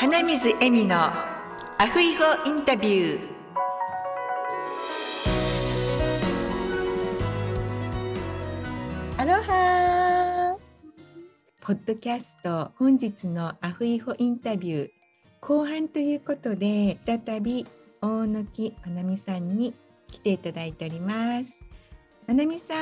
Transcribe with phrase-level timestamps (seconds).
[0.00, 3.20] 花水恵美のアフイゴインタビュー。
[9.18, 10.56] アロハ。
[11.60, 14.90] ポッドキャスト本日のアフイホインタビュー
[15.42, 17.66] 後半ということで再び
[18.00, 19.74] 大貫花美さんに
[20.10, 21.62] 来ていただいております。
[22.26, 22.74] 花美さ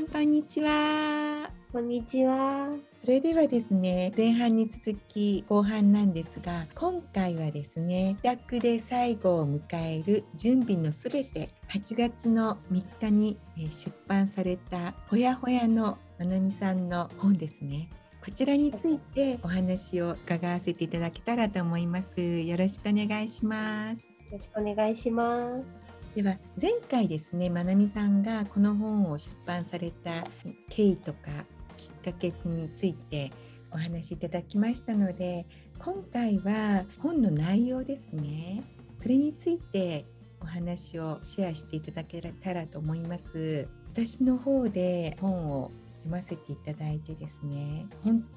[0.00, 1.48] んこんにちは。
[1.72, 13.38] こんにちはそれではですね前半に続き後半なんですが今回はですね自宅で最後を迎える準備のすべて8月の3日に
[13.70, 17.90] 出版されたほやほやのまなみさんの本ですね。
[18.24, 22.22] こちらについてお話を伺わせていただけたらと思います。
[22.22, 24.08] よろしくお願いします。
[24.08, 25.68] よろしくお願いします。
[26.14, 30.24] では前回ですねまなみさんがこの本を出版された
[30.70, 31.44] 経緯とか
[32.04, 33.32] かけについて
[33.70, 35.46] お話しいただきましたので
[35.78, 38.62] 今回は本の内容ですね。
[38.98, 40.04] それについて
[40.40, 43.68] お話をシェアしていただけたらと思います。
[43.92, 45.70] 私の方で本を
[46.02, 47.86] 読ませていただいてですね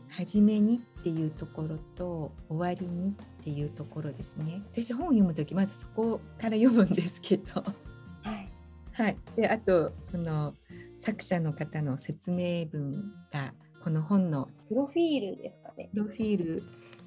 [0.09, 4.61] 初めにっていうところと終わりにっていうところですね。
[4.71, 7.61] 私本を読む時まずそこから読むんですけど。
[7.61, 8.49] はい、
[8.93, 10.53] はい、であとその
[10.97, 13.53] 作者の方の説明文が
[13.83, 15.89] この本のプロフィールですかね。
[15.93, 16.63] プロフィール、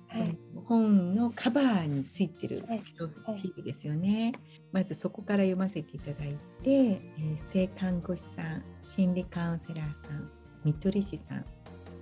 [0.09, 2.69] はい、本のカバーについてるプ
[3.01, 4.09] ロフィールですよね。
[4.09, 4.35] はいはい、
[4.73, 10.31] まずそこから読ませていただいて、えー、性看護師さん、心理カウンセラーさん、
[10.63, 11.45] 看取り師さん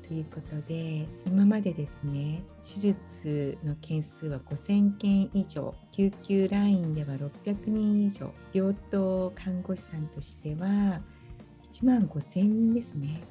[0.08, 11.02] ということで今までですね手術の件数は5000件以上救急ラインでは600人以上病棟看護師さんとしては
[11.82, 13.22] 1万5000人ですね。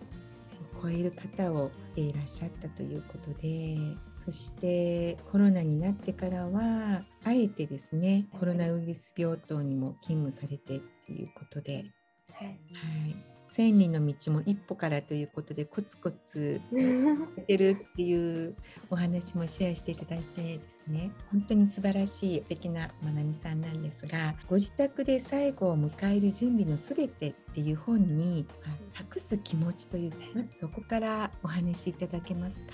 [0.81, 3.78] 超える方をいらっしゃったということで
[4.23, 11.85] そしてコロナになってからはあえてですねコロナウイルス病棟にも勤務されてっていうことで、
[12.31, 18.56] はい、はい千里の道も一歩からということでコツコツやってるっていう
[18.90, 21.12] お話もシェアしていただいてですね。
[21.31, 28.46] 本当に素晴らしい素敵なまなみさんなんですがご自宅で最後を迎える準備のすべてっていう本に
[28.94, 32.74] 託す気持ちというまずそこからお話しいただけますか？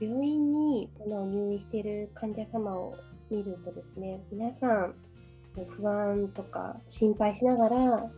[0.00, 2.96] 病院にこの入院している患者様を
[3.30, 4.94] 見るとですね皆さん
[5.76, 8.10] 不安とか心配しながら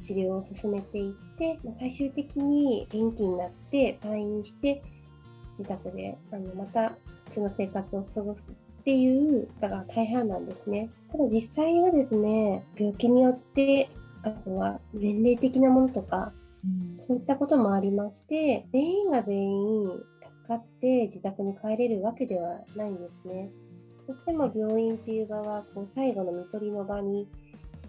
[0.00, 4.82] 治療を進めていって、ま最終的に元気になって退院して
[5.58, 6.90] 自宅であのまた
[7.24, 10.90] 普通の生活を過ごすっていう方が大半なんですね。
[11.10, 13.90] ただ実際はですね、病気によって
[14.22, 16.32] あとは年齢的なものとか、
[16.64, 19.90] うん、そういったこともありまして、全員が全員
[20.30, 23.50] 助かって自宅に帰れるわけではないんですね。
[24.06, 27.28] そしてま病院っていう場はこう最後の看取りの場に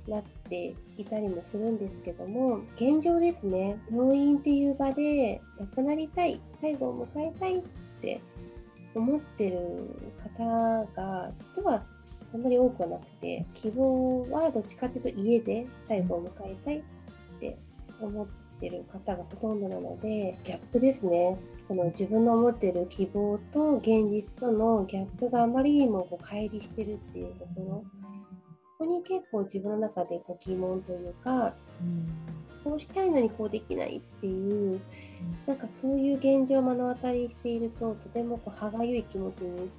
[0.07, 7.61] なっていたりもするんですけども現状ですね病院っていう場で亡くなりたい最後を迎えたいっ
[8.01, 8.21] て
[8.95, 11.83] 思ってる方が実は
[12.31, 16.81] そんなに多くはなくて希望はどっちかっていうと家で最後を迎えたいっ
[17.39, 17.57] て
[18.01, 18.27] 思っ
[18.59, 21.37] てる方がほとんどなのでギャップですね。
[21.67, 27.83] この自分の思ってる希望と現実とのギャップがあまりにもこう乖離してるっていうところ
[28.77, 32.07] ここに結構自分の中でこう疑問というか、うん、
[32.63, 34.81] こうしたいのにこうできないっていう、うん、
[35.47, 39.71] なんかそういう現状を目の当たりにしているととてもこう歯がゆい気持ちに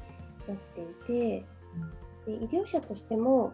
[0.48, 1.44] なっていて、
[2.26, 3.52] うん、で医療者としても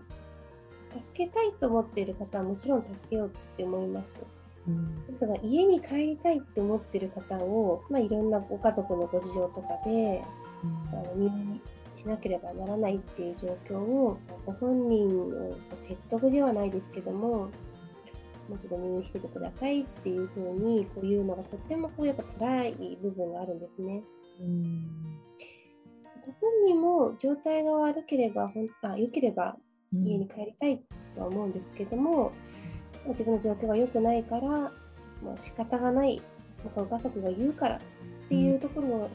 [0.98, 4.22] 助けたいと思っている方はもちろん助けようって思います。
[4.66, 10.22] うん、ですが家に帰りたいって思ってる方を、まあ、いろんなご家族のご事情とかで、
[10.62, 17.50] うん、あの入院しなければならないっていう状況をご本人の説得ではないですけども
[18.48, 24.02] もうちょっと入院しててくださいっていうふうにこう言うのがとってもこうやっぱ辛い部分があるんですね。
[24.40, 24.90] うん
[26.26, 29.56] ご本人も状態が悪ければほんあ良ければ
[29.92, 30.82] 家に帰りたい
[31.14, 32.32] とは思うんですけども、
[33.04, 34.72] うん、自分の状況が良くないから、ま
[35.36, 36.22] あ、仕方がない
[36.74, 37.80] ご家族が言うからっ
[38.28, 39.10] ていうところ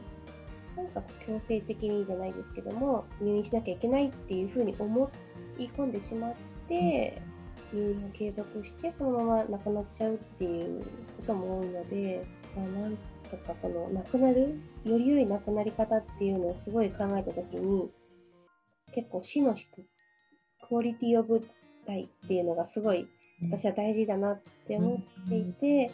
[0.84, 5.12] なんか強制的にじゃないですけども入院しなきゃいけないっていうふうに思
[5.58, 6.34] い込んでしまっ
[6.68, 7.22] て、
[7.74, 10.84] 入院を継続してそのまま亡くなっちゃうっていう
[11.18, 12.98] ことも多いので、まあ、なん
[13.30, 17.90] とかこの亡くなるより良い亡くなり方っていうのをすごい考えた時に
[18.94, 19.86] 結構死の質
[20.68, 21.48] クオリティオブ
[21.88, 23.08] ライっていうのがすごい
[23.42, 25.92] 私は大事だなって思っていて、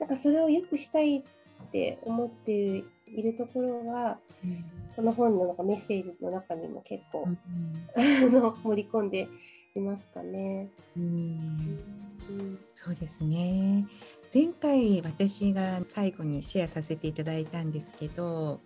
[0.00, 1.22] なんかそれを良くしたいっ
[1.70, 7.38] て思っているところは、うん、この本のなんかメッセージの中にも結構、うん、
[7.96, 9.28] あの盛り込んで
[9.74, 10.68] いますかね。
[10.96, 11.78] うん、
[12.74, 13.86] そうですね。
[14.32, 18.60] 前回私が最後にシェアさせていただいたんですけど、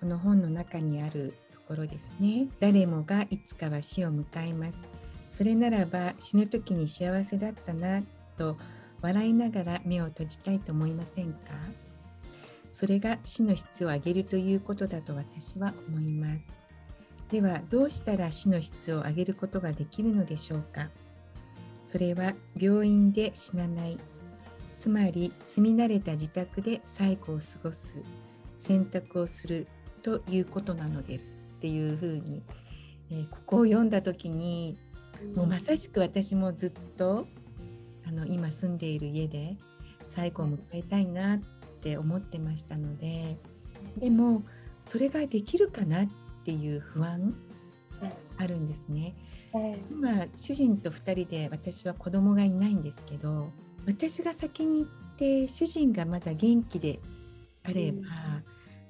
[0.00, 2.48] この本の中にあるところですね。
[2.60, 4.88] 誰もがいつかは死を迎えます。
[5.30, 8.02] それならば死ぬ時に幸せだったな
[8.36, 8.56] と
[9.00, 11.38] 笑いながら目を閉じたいと思いませんか？
[12.72, 16.58] それが死の質を上げるということだと私は思います。
[17.30, 20.88] ではどうしたら死の質を上げることができるのでしょうか？
[21.84, 23.98] それは病院で死なない
[24.78, 27.96] つまり住み慣れた自宅で最後を過ごす
[28.58, 29.66] 選択をする
[30.02, 32.42] ということなのですっていうふうに、
[33.10, 34.76] えー、ここを読んだ時に
[35.34, 37.26] もうまさしく私もずっと
[38.06, 39.56] あの今住んでいる家で
[40.04, 41.61] 最後を迎えたいなって
[41.96, 43.36] 思ってましたので
[43.96, 44.42] でも
[44.80, 46.08] それができるかなっ
[46.44, 47.34] ていう不安
[48.36, 49.14] あるんですね。
[49.90, 53.50] 今主人と2人で私は子供がいないんですけど
[53.86, 57.00] 私が先に行って主人がまだ元気で
[57.62, 58.04] あれば、うん、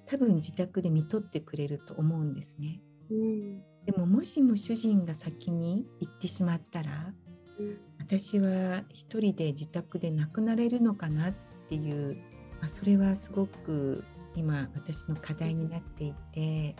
[0.06, 2.80] 多分自宅で見とってくれると思うんですね。
[3.10, 7.12] うん、でももしも主人が先に行ってしまったら、
[7.58, 11.34] うん、私は一人で自宅で亡くなれるのかなっ
[11.68, 12.16] ていう、
[12.62, 14.04] まあ、それはすごく
[14.36, 16.76] 今私の課題になっていて、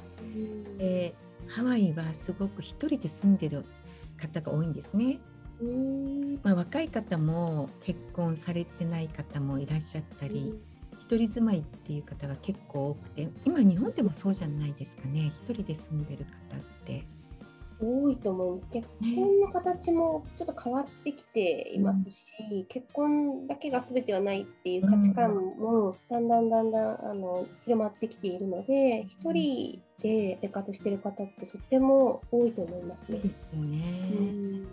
[0.79, 1.15] で
[1.49, 3.65] ハワイはすごく一人で住んでる
[4.17, 5.19] 方が多いんですね。
[6.43, 10.55] まあ、若い方も結婚されてない方もいらっしゃったり、
[11.01, 17.05] 一人住まいっていう方が結構多くて今日本でもそうじゃないですかね一人で住んでる方って。
[17.87, 18.73] 多いと思います。
[18.73, 33.19] 結婚の形もちょっと変わってきていますし、うん、結婚だけが全てはないっていう価値観もだんだんだんだんあの広まってきているので、一、うん、人で生活してる方ってとっても多いと思いますね。
[33.19, 34.11] ですね。
[34.19, 34.69] うん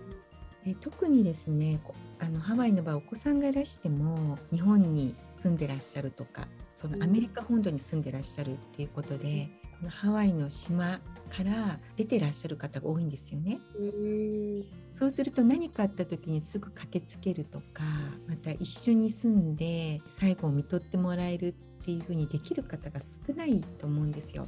[0.82, 1.80] 特にですね
[2.20, 11.00] あのハワイの場合お子さんがいらしても日本に住んでらっしゃるとかそのアメリカ本土に住んでらっしゃるっていうことで、このハワイの島
[11.30, 13.60] から出てらっしゃる方が多いんですよね。
[13.76, 17.84] うそうすると何かあった時にすぐ駆けつけるとか
[18.28, 24.48] また一緒に住んで最後を見とってもらえるっていうふうにできる方が少ないと思うんですよ。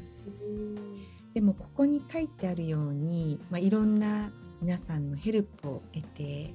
[1.33, 4.31] でもここに書いてあるように、まあ、いろんな
[4.61, 6.53] 皆さんのヘルプを得て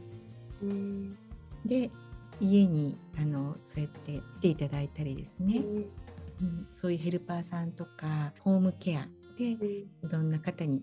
[1.64, 1.90] で
[2.40, 5.62] 家にあのそうやって来ていただいたりですね、
[6.41, 10.83] うん、そういうヘルパーさんとかホームケアでいろんな方に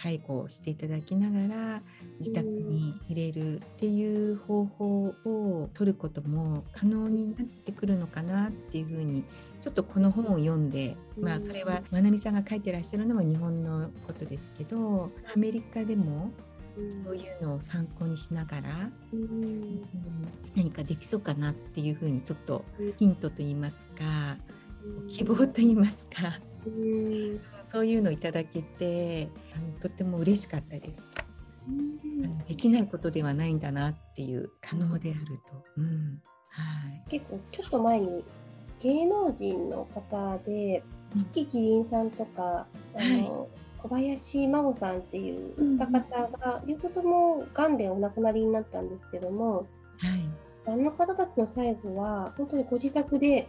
[0.00, 1.82] 介護をしていただきながら
[2.20, 9.24] 自宅に入れるっていう方法を取ることも可能になってくるのかなっていうふうに
[9.60, 16.30] ちょっとこの本を読んで、まあ、それはまなみさんが書いてらっしゃるのは日本のことですけどアメリカでも
[17.04, 19.82] そういうのを参考にしながら、うん、
[20.54, 22.64] 何かできそうかなっていうふうにちょっと
[22.98, 24.36] ヒントと言いますか、
[25.08, 26.40] 希望と言いますか、
[27.62, 31.02] そういうのをいただけてあのとても嬉しかったです。
[32.48, 35.64] できないことではないんだなっていう可能であると。
[35.76, 36.22] うん。
[36.48, 38.24] はい、結構ちょっと前に
[38.80, 40.82] 芸能人の方で、
[41.34, 43.48] キキリンさんとか、あの、はい。
[43.78, 49.66] 小林真帆さんっていう二方が両方ともがんでお亡くなりになったんですけども、
[49.98, 50.28] はい、
[50.66, 53.48] あの方たちの最後は本当にご自宅で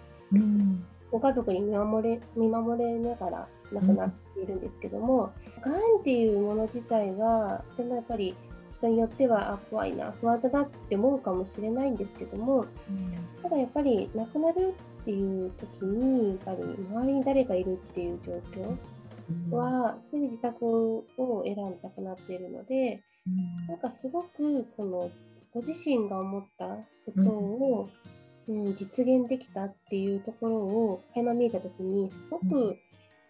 [1.11, 8.35] ご家族に見守れ見守れながら亡くなっているんですけども、が、んっていうもの自体はとてもやっぱり
[8.71, 18.77] 人によってはあ怖いな不安だなって思うかもしれないんですけども、うん、ただやっぱり亡くなるっていう時にやっぱり周りに誰がいるっていう状況
[19.55, 21.05] は、それで自宅を
[21.45, 23.03] 選んで亡くなっているので、
[23.67, 25.11] なんかすごくこの
[25.53, 28.18] ご自身が思ったことを、うん、
[28.75, 32.77] 実現できたっていうところを垣間見えた時にすごく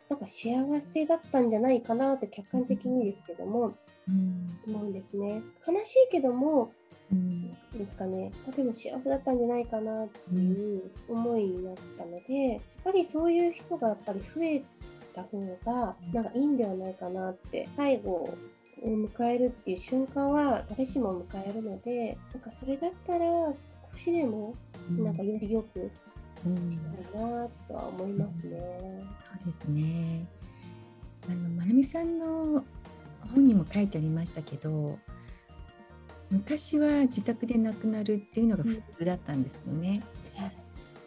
[0.10, 3.74] なんか幸せだったんじゃないかなって客観的にですけども、
[4.08, 5.42] うん、思うんですね。
[5.68, 6.72] 悲しいけども、
[7.12, 14.64] うん、ですかねでも幸せだったんじゃないかなっていう思いになったのでやっぱりそういう人がやっぱり増え
[15.16, 18.38] た方がなんかいいんではないかなって最後を
[18.84, 23.26] 迎えるっていう瞬間は誰しも迎えるのでなんかそれだったら
[23.92, 24.54] 少しでも
[24.90, 25.92] なんかよりよく
[26.70, 28.58] したいなとは思いますね。
[29.44, 30.28] そうですね。
[31.28, 32.64] あのまなみさんの
[33.34, 34.98] 本にも書いてありましたけど
[36.32, 40.02] 昔は自宅で亡くなるっていうのが普通だったんですよね。
[40.38, 40.52] うん、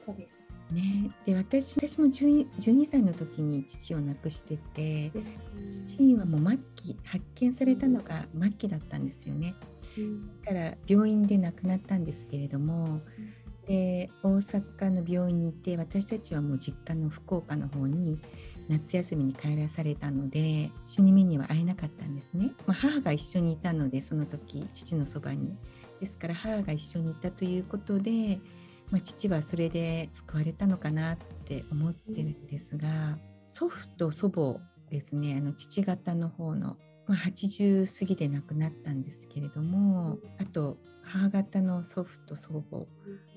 [0.05, 0.43] そうです。
[0.73, 5.13] ね、で私私も 12, 12歳の時に父を亡くしてて、
[5.87, 9.55] 父はもう末期発見されたのが末期だったんですよね。
[10.45, 13.03] だから病院で亡くなったんですけれども、
[13.67, 18.19] で大阪の病院にいて私たちはもう実家の福岡の方に
[18.69, 25.57] 夏休みに帰らされたので死に目には会えなかったんですね、まあ、母が一緒にいたのでその時父のそばに。
[26.01, 28.41] ですから母が一緒にいたということで、
[28.91, 34.59] まあ、父はそれで救われたのかなって思ってるんですが祖父と祖母
[34.91, 35.37] ですね。
[35.39, 36.77] あの父方の方の、
[37.13, 42.87] まあ、80過ぎで亡くなったんですけれどもあと母方の祖父と祖母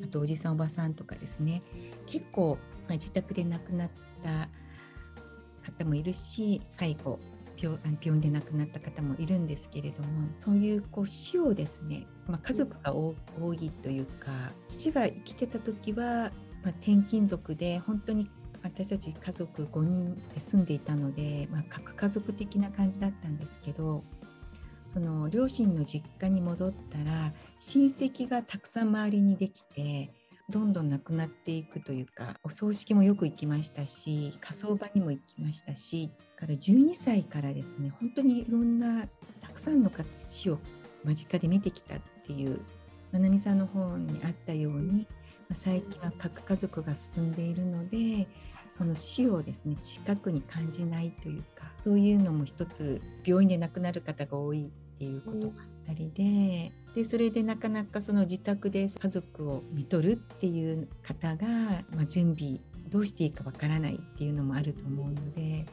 [0.02, 1.62] あとおじさんおばさんとかですね
[2.06, 3.90] 結構、まあ、自宅で亡くなっ
[4.24, 4.48] た
[5.74, 7.20] 方もいるし最後
[7.62, 13.14] 病病院で亡くなった方もいるんですけれどもそういうこう死をですね、まあ、家族が多
[13.60, 16.32] いというか父が生きてた時は、
[16.64, 18.30] まあ、転勤族で本当に
[18.76, 24.04] 私たち家族5人で住んでいたので、まあ、核家族的な感じだったんですけど
[24.86, 30.12] その両親の実家に戻ったら親戚がたくさん周りにできて
[30.50, 39.08] どんどんなくなっていくというかお葬式もよく行きましたし火葬場にも行きましたしですから12歳からですね本当にいろんな
[39.40, 39.92] たくさんの
[40.28, 40.60] 死を
[41.06, 42.60] 間近で見てきたっていう
[43.14, 45.08] まなみさんの方にあったように
[45.54, 48.28] 最近は核家族が進んでいるので
[48.76, 65.66] その死をですね近くに感じないというかそういうのも一つ病院で亡くなる方が多いっていうことがあったりででそれでなかなかその自宅で家族を看取るっていう方が、まあ、準備どうしていいかわからないっていうのもあると思うので。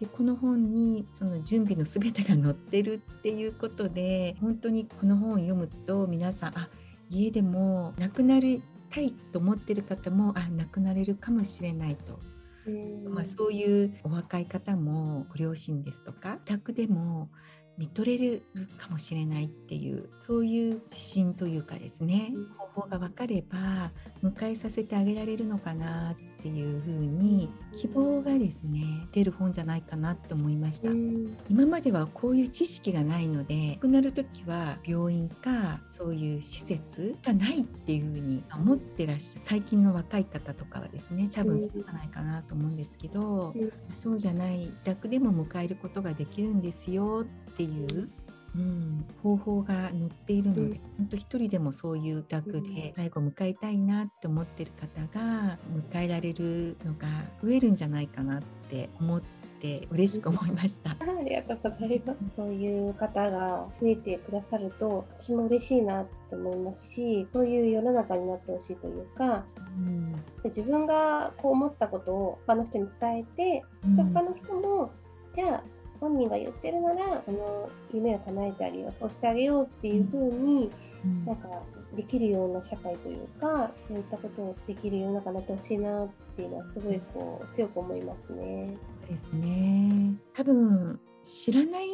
[0.00, 6.70] でこの本にその準備の全てが載ってるっていうことで本当にこの本を読むと皆さんあ
[7.10, 12.20] 家でも亡くなりたいと思ってる方もあ亡くなれるかもしれないと。
[13.08, 17.30] まあ、そういうお若い方もご両親ですとか自宅でも
[17.80, 18.42] 見とれる
[18.76, 22.30] かもしれないっていうそういう自信というかですね。
[22.74, 23.90] 方法が分かれば
[24.22, 28.82] 迎えさせてあげられるのかなっていうふうに希望がですね
[29.12, 30.90] 出る本じゃないかなって思いました、
[31.48, 43.54] 今まではこういう知識がないので亡くなる時は病院かそういう施設がないっていうふうに思ってらっしゃる最近の若い方とかはですね多分そうじゃないかなと思うんですけど、
[43.94, 48.08] そうじゃない自宅でも迎えることができるんですよっていう、
[48.56, 55.58] うん、方法が載っているので、うん、本当一人でもそういう宅で最後迎えたいなって思ってる方が
[55.92, 57.06] 迎えられるのが
[57.42, 59.40] 増えるんじゃないかなって思って。
[59.90, 60.92] 嬉しく思いました。
[60.92, 62.18] ありがとうございます。
[62.34, 69.44] そういう方が増えてくださると、私も嬉しいなと思いますし、そういう世の中になってほしいというか、
[69.76, 70.14] うん、
[70.44, 74.92] 自分がこう思ったことを他の人に伝えて、うん、他の人も
[75.34, 75.62] じゃあ
[76.00, 80.70] 本人が言ってるならあの夢を叶えてあげようそうしてあげようっていうふうに、
[81.06, 81.48] ん、なんか
[81.94, 88.76] できるような社会というかそういったことをできる世の中になってほしいなっていうのはすごいこう強く思いますね。
[89.08, 91.86] ですね多分知らない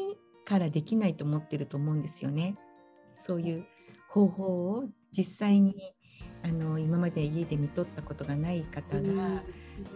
[0.45, 2.55] からできないと思ってると思うんですよね。
[3.16, 3.66] そういう
[4.09, 5.95] 方法を実際に
[6.43, 9.43] あの今まで家で見とったことがない方が、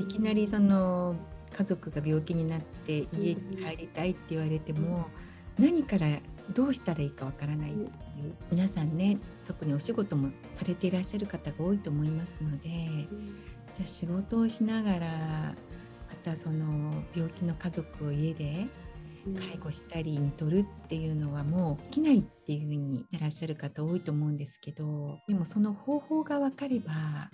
[0.00, 1.14] いきなりその
[1.56, 5.06] 家族が病気になって家に帰りたいって言われても、
[5.58, 6.18] 何から
[6.54, 7.70] どうしたらいいかわからない。
[7.70, 7.88] っていう
[8.50, 12.68] 皆さんね特にお仕事もされていらっしゃる方が多いと思いますので、
[13.74, 15.54] じゃあ仕事をしながら
[16.08, 18.66] またその病気の家族を家で
[19.38, 27.30] 介護したり見とるっていうのはもうできないっていうふうにいらっしゃる方多いと思うんですけどでもその方法が分かれば、あ、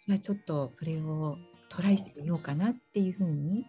[0.00, 1.36] じゃあちょっとそれを
[1.68, 3.66] トライしてみようかなっていうふうに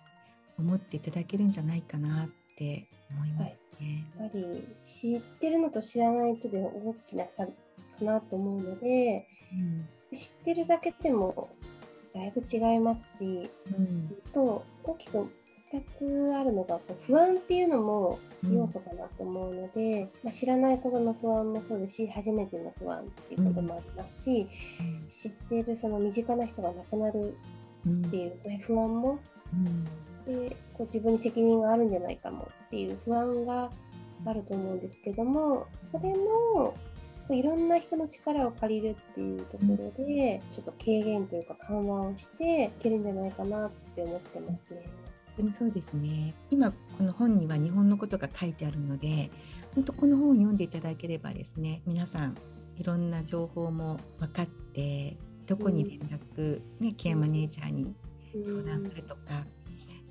[0.57, 4.05] 思っていただけるんじゃないかなって思いますね。
[4.17, 7.51] はい、やっぱり知ってるのと知らないとで大きな差か
[8.01, 9.27] なと思うので、
[10.11, 11.49] うん、知ってるだけでも
[12.13, 15.17] だいぶ違いますし、うん、と大きく
[15.71, 24.47] 2つあるのが不安っていうのも要素かなと思うので、うん、まあ、知らないことの不安もそうですし初めての不安っていうこともありますし、
[25.09, 27.37] 知っているその身近な人が亡くなる
[27.87, 29.19] っていう、そういう不安も、
[30.25, 33.71] でこう自分に責任があるんじゃないかもっていう不安が
[34.25, 36.75] あると思うんですけどもそれも
[37.31, 44.83] いろんな人の力を借りるっていうところで、ちょっと軽減というか緩和をしていけるんじゃないかなって思ってますね。
[45.25, 46.33] 本当にそうですね。
[46.49, 49.29] 今この本には日本のことが書いてあるので
[49.75, 52.35] 本当この本を読んでいただければですね皆さん
[52.77, 55.15] いろんな情報も分かって
[55.49, 57.95] どこに連絡、ね、ケアマネージャーに
[58.45, 59.43] 相談するとか、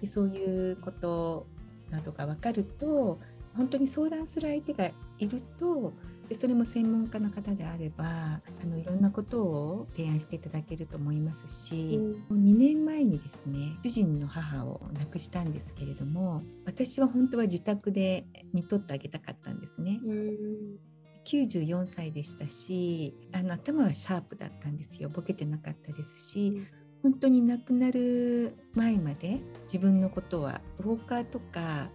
[0.01, 1.47] でそういうこと
[1.91, 3.21] などが分かると
[3.57, 5.93] 本当に相談する相手がいると
[6.29, 20.01] でそれも専門家の方であればあのいろんなことを提案していただけると思いますし、うん、2年前にですね主人の母を亡くしたんですけれども私は本当は自宅で見とってあげたかったんですね。
[20.05, 20.98] うん
[21.29, 25.11] 94歳でしたしあの頭はシャープだったんですよ。
[25.11, 26.67] ボケてなかったですし、
[27.03, 31.91] 本当に亡くなる前まで自分のことはウォーカーとか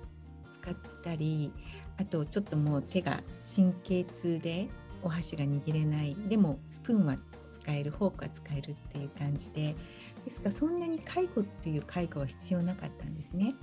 [0.52, 1.52] 使ったり
[1.98, 3.22] あとちょっともう手が
[3.56, 4.70] 神経痛で
[5.02, 6.16] お箸が握れない。
[6.30, 7.18] でもスプーンは
[7.52, 9.75] 使えるフォークは使えるっていう感じで。
[10.25, 13.56] ですからそんなに介護っていう介護は必要なかったんですね。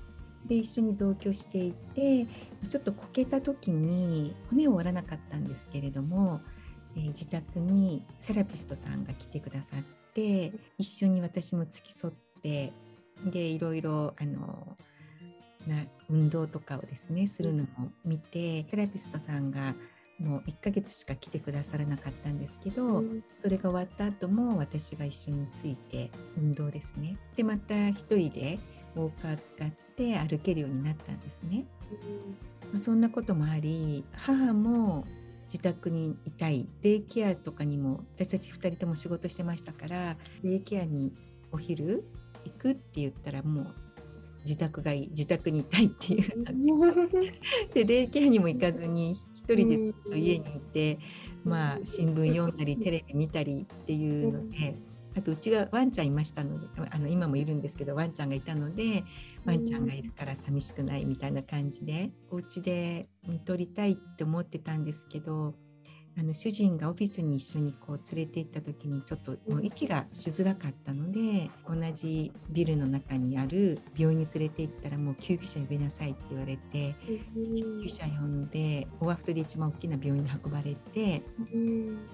[0.47, 2.27] で一緒に同居していて
[2.69, 6.41] ちょっとこけた時に骨を折らなかったんですけれども、
[6.97, 12.73] えー、自宅にセラピストさんが来てくださって一緒に私も付き添って
[13.25, 14.77] でいろいろあの
[15.67, 19.75] な運動とかをですねするのも見てセラピストさんが
[20.19, 27.17] もう1ヶ月しか来てくださらなかったんですけど、うん、それが終わった後も私が一緒について運動ですね。
[27.37, 28.59] でまた1人で
[28.97, 31.65] ウォーカー使って歩けるようになったんですね、
[32.65, 35.05] うん、まあ、そんなこともあり母も
[35.45, 36.69] 自宅にいたい。
[36.81, 41.13] デイケアとかにも私たち2人とも仕事してましたからデイケアに
[41.51, 42.05] お昼
[42.45, 43.75] 行くって言ったらもう
[44.45, 46.45] 自宅がいい自宅にいたいっていう。
[47.75, 49.69] でデイケアにも行かずに一人
[50.13, 51.01] で家にいて、
[51.45, 54.77] まあ、新聞読んだりテレビ見たりっていうので。
[55.17, 59.05] あとうちがワンちゃんいましたのであの今もいるんですけどワンちゃんがいたので
[59.45, 65.55] ワンちゃんがいるから寂しくないみたいな感じでお家で見とりたいって思ってたんですけど
[66.19, 76.97] あの主人がオフィスに一緒にこう連れて行った時にちょっともう息がしづらかったので同じビルの中にある病院に連れて行ったらもう救急車呼びなさいって言われて
[77.35, 81.23] 救急車呼んでオアフトで一番大きな病院に運ばれて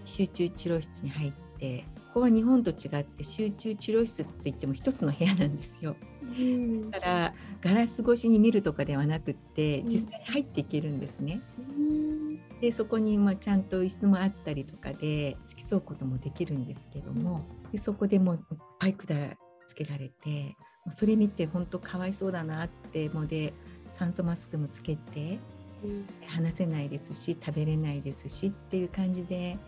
[0.04, 1.84] 集中治療室に入って
[2.16, 5.96] ここは日本と違って集中治療室といっても一つの部屋なんですよ。
[6.90, 11.42] だからガラス越しに見るとかではなくって実際に入っていけるんですね。
[12.62, 18.40] でそこにまあちゃんと椅子もあったりとかで付き添うこともできるんですけどもでそこでもう
[18.78, 19.14] パイクダ
[19.66, 20.56] つけられて
[20.88, 23.52] それ見て本当かわいそうだなってもうで
[23.90, 25.38] 酸素マスクもつけて、
[26.26, 29.58] 話せないですし食べれないですしっていう感じで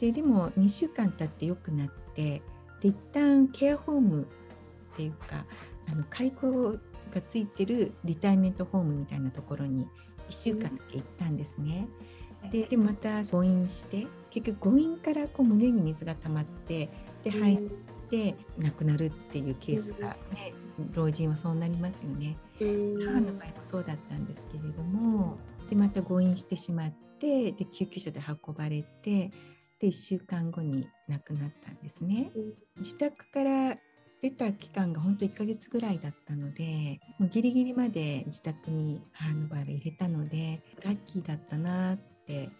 [0.00, 2.42] ででも2週間経って良くなって
[2.80, 5.44] で一旦ケアホームっていうか
[5.90, 6.76] あの介護
[7.14, 9.86] がついてるリタイメントホームみたいなところに
[10.28, 11.88] 1週間だけ行ったんですね。
[12.50, 16.88] ででまた誤飲して結局誤飲からこう胸に水が溜まって
[17.24, 17.58] で入っ
[18.10, 20.52] て亡くなるっていうケースがね、
[20.94, 22.36] 老人はそうなりますよね。
[22.58, 25.36] 母の場合もそうだったんですけれども
[25.68, 29.32] でまた誤飲してしまってで救急車で運ばれて
[29.80, 32.30] で1週間後に亡くなったんですね。
[32.78, 33.76] 自宅から
[34.22, 42.50] 出た期間が本当1ヶ月ぐらいだったのでもうギリギリまで自宅に母の場合は入れたのでラッキーだったなって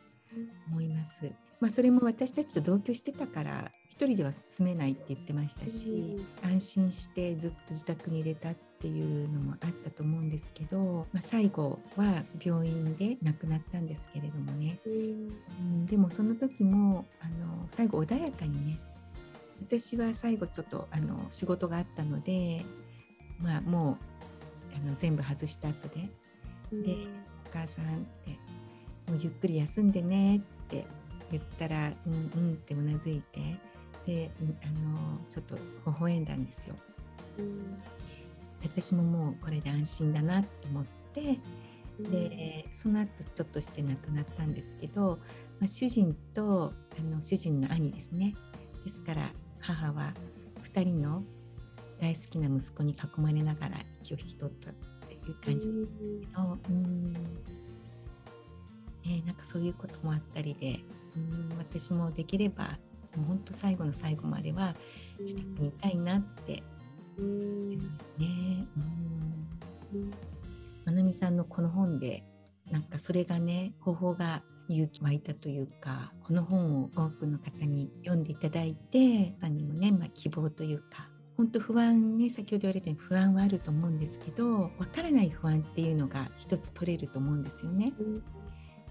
[0.68, 1.32] 思います。
[1.60, 14.88] まあ、それも私たちと同居してたから一人では住めないって言ってましたし、安心してずっと自宅に入れたっていうのもあったと思うんですけど、まあ、最後は病院で亡くなったんですけれどもね、う
[15.62, 18.78] ん、でもその時もあの最後穏やかにね
[19.62, 22.64] 私は最後ちょっとあの仕事があったので、
[23.40, 23.98] まあ、も
[24.72, 26.08] うあの全部外した後で、
[26.72, 26.92] うん、で
[27.46, 27.88] お母さんっ
[28.24, 28.30] て
[29.10, 30.86] もうゆっくり休んでねって
[31.30, 33.58] 言ったらうんうんってうなずいて
[34.06, 34.30] で
[34.62, 35.60] あのちょっと微
[35.98, 36.76] 笑んだんですよ。
[37.38, 37.78] うん、
[38.62, 41.38] 私ももうこれで安心だなって思って、
[41.98, 45.18] でその後ちょっとして亡くなったんですけど、
[45.60, 48.34] まあ、主人とあの主人の兄ですね。
[48.84, 50.12] ですから母は
[50.72, 51.22] 2人の
[52.00, 54.74] 大好きな息子に囲まれながら息を引き取ったっ
[55.08, 57.14] ていう感じなんですけど、うん。
[59.06, 60.80] えー、なんかそういうこともあったりで
[61.16, 62.78] うん私もできれば
[63.16, 64.74] もう本当最後の最後までは
[65.20, 66.62] 自宅にいたいなって
[67.22, 68.66] ね。
[68.76, 70.10] うん
[70.84, 72.22] まなみさんのこの本で
[72.70, 87.92] なんかそれがね方法が勇気湧いたというかこの本を多くの方に読んでいただいてさんにもね、まあ、希望というか本当不安ね先ほど言われたように不安はあると思うんですけどわからない不安っていうのが一つ取れると思うんですよね。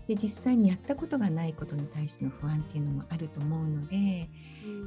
[0.08, 4.30] で実際にやったことがないことに対しての不安っていうのもあると思うので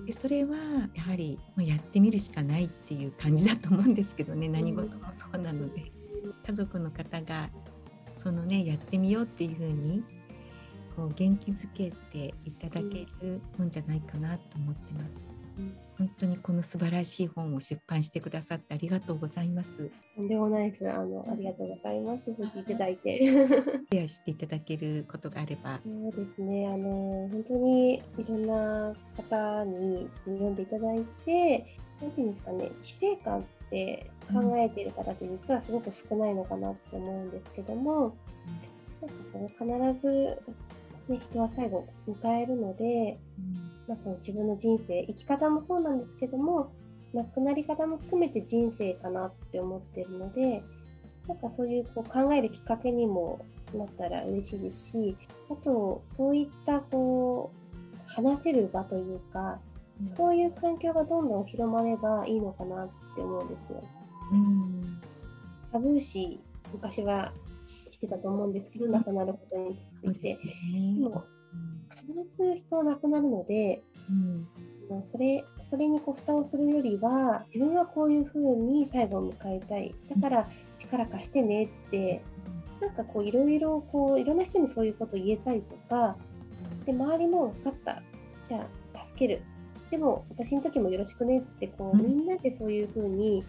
[0.06, 0.56] でそれは
[0.94, 5.92] やはりやってみるしかないっていう感じだと思うんですけどね何事もそうなので。
[6.46, 7.50] 家族の方が
[8.12, 10.02] そのねやってみようっていうふうに
[10.96, 15.26] こう元気づけていただけるもんじゃないかなと思ってます。
[15.98, 19.90] 本当にこの素晴らしい本を出版してくださってありがとうございます。
[20.14, 20.88] とんでもないです。
[20.88, 22.32] あのありがとうございます。
[22.32, 23.18] 振っていただいて。
[23.18, 25.80] シェアしていただけることがあれば。
[25.84, 26.68] そうですね。
[26.68, 31.66] あの本当にいろんな方にちょっと読んでいただいて、
[32.00, 38.16] なんていうんですかね、死生観って考えている方って実はすごく少ないのかなって思うんですけども、
[39.02, 40.38] うん、なんかその必ず
[41.08, 46.70] ね、人は最後迎えるので、うん、まあ、その自分の人生生き方もそうなんですけども
[47.14, 50.62] 亡くなり方も含めて人生かなって思ってるので
[51.26, 55.16] なんかそういうこう考えるきっかけにもなったら嬉しいですし
[55.50, 59.58] あとそういったこう話せる場というか、
[60.02, 63.82] うん、そういう環境がどんどん広まればいいのかなって思うんですよ。
[64.32, 65.00] うん、
[65.72, 66.40] タブー視
[66.72, 67.32] 昔は
[67.90, 70.38] してたと思うんですけど、亡くなることについて。
[72.06, 73.82] 必ず人は亡くなるので、
[74.90, 79.94] うん、それそれにこう蓋をするよりは自分はこういうふうに最後を迎えたい。
[80.14, 82.22] だから力貸してねって
[82.80, 86.16] なんかこういろいろこういろんな人にそういうことを言えたりとか
[86.86, 88.02] で周りも分かった。
[88.48, 89.42] じゃあ助ける。
[89.90, 93.44] でも私の時もよろしくねってこうみんなでそういうふうに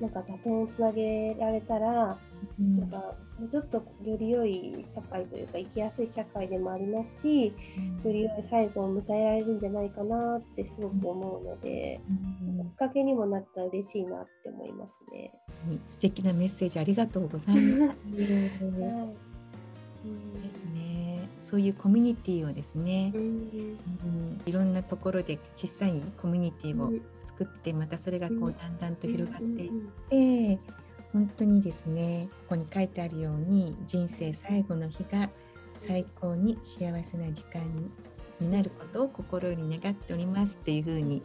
[0.00, 2.18] なんかバトンをつなげられたら、
[2.58, 3.14] うん、なんか
[3.50, 7.52] ちょっとより良い社会というか生きやすい社会でもありますし、よ
[8.04, 12.12] り良い最後を迎えられるんじゃないかなってすごく思うので、う
[12.62, 15.32] ん、きっかけにもなったら嬉しいなって思いますね。
[15.88, 17.80] 素敵なメッセージありがとうございます。
[17.80, 18.50] は い、で
[20.50, 21.28] すね。
[21.40, 26.92] そういうコミュニティをですね、うん、うん、いろんなところで小さいコミュニティを
[27.24, 29.72] 作って、またそれがこうだんだんと広がっていっ
[30.58, 30.83] て。
[31.14, 35.30] 本当にですねここに書いてあるように人生最後の日が
[35.76, 37.62] 最高に幸せな時間
[38.40, 41.22] になることを心より願っておりますっていうふうに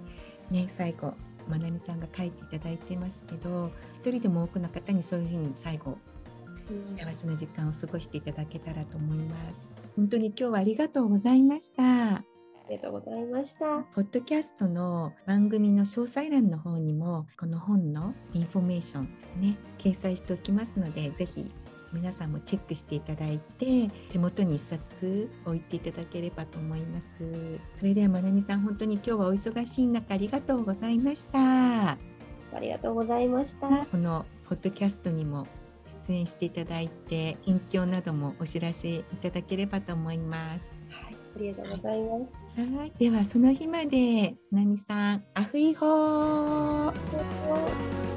[0.52, 1.16] ね最後
[1.48, 3.72] まなみさんが書いていただいてますけど
[4.02, 5.98] 一人でも多くの方にそういうふうに最後
[6.86, 9.74] 幸せな時間を過ごしていただけたらと思います。
[9.96, 12.29] 本当に今日はありがとうございました。
[12.70, 13.66] ありがとうございました。
[13.96, 21.52] ポッドキャストの番組の詳細欄の方にもこの本のインフォメーションですね掲載しておきますのでぜひ
[21.92, 27.18] 皆さんもチェックしていただいて手元に1冊置いていただければと思います
[27.74, 31.98] それではまなみさん本当に今日はお忙しい中ありがとうございましたあ
[32.62, 35.48] りがとうございましたこのポッドキャストにも
[36.06, 42.49] 出演していただいて近況などもお知らせいただければと思いますはいありがとうございます。
[42.60, 48.09] はい、ではその日まで、まなみさん、 a hui hou。